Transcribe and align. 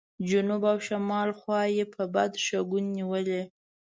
جنوب 0.29 0.63
او 0.71 0.77
شمال 0.87 1.29
خوا 1.39 1.61
یې 1.75 1.85
په 1.93 2.03
بد 2.13 2.31
شګون 2.45 2.85
نیولې. 2.97 3.41